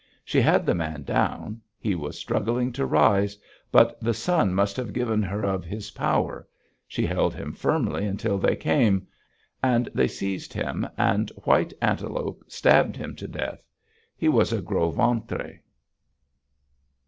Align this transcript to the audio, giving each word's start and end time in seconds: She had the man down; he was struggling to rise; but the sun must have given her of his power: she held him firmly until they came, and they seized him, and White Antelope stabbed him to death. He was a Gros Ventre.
She 0.25 0.41
had 0.41 0.65
the 0.65 0.73
man 0.73 1.03
down; 1.03 1.61
he 1.77 1.93
was 1.93 2.17
struggling 2.17 2.71
to 2.71 2.87
rise; 2.87 3.37
but 3.71 4.01
the 4.01 4.15
sun 4.15 4.51
must 4.55 4.75
have 4.75 4.93
given 4.93 5.21
her 5.21 5.43
of 5.45 5.63
his 5.63 5.91
power: 5.91 6.47
she 6.87 7.05
held 7.05 7.35
him 7.35 7.53
firmly 7.53 8.07
until 8.07 8.39
they 8.39 8.55
came, 8.55 9.05
and 9.61 9.89
they 9.93 10.07
seized 10.07 10.53
him, 10.53 10.87
and 10.97 11.29
White 11.45 11.73
Antelope 11.83 12.43
stabbed 12.47 12.95
him 12.95 13.15
to 13.15 13.27
death. 13.27 13.61
He 14.17 14.27
was 14.27 14.51
a 14.51 14.59
Gros 14.59 14.95
Ventre. 14.95 15.61